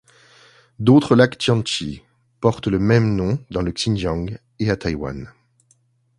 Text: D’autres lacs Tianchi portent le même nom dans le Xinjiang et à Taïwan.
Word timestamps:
D’autres 0.79 1.15
lacs 1.15 1.37
Tianchi 1.37 2.01
portent 2.39 2.65
le 2.65 2.79
même 2.79 3.13
nom 3.15 3.37
dans 3.51 3.61
le 3.61 3.71
Xinjiang 3.71 4.39
et 4.57 4.71
à 4.71 4.75
Taïwan. 4.75 5.31